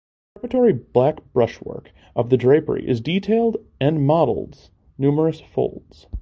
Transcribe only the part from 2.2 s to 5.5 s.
the drapery is detailed and models numerous